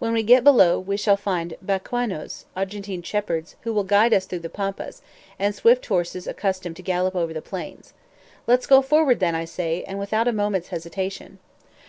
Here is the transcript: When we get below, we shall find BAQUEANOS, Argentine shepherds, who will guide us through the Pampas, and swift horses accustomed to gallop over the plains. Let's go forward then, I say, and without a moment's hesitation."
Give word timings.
When 0.00 0.12
we 0.12 0.24
get 0.24 0.42
below, 0.42 0.80
we 0.80 0.96
shall 0.96 1.16
find 1.16 1.54
BAQUEANOS, 1.64 2.44
Argentine 2.56 3.02
shepherds, 3.04 3.54
who 3.60 3.72
will 3.72 3.84
guide 3.84 4.12
us 4.12 4.26
through 4.26 4.40
the 4.40 4.48
Pampas, 4.48 5.00
and 5.38 5.54
swift 5.54 5.86
horses 5.86 6.26
accustomed 6.26 6.74
to 6.74 6.82
gallop 6.82 7.14
over 7.14 7.32
the 7.32 7.40
plains. 7.40 7.92
Let's 8.48 8.66
go 8.66 8.82
forward 8.82 9.20
then, 9.20 9.36
I 9.36 9.44
say, 9.44 9.84
and 9.84 10.00
without 10.00 10.26
a 10.26 10.32
moment's 10.32 10.70
hesitation." 10.70 11.38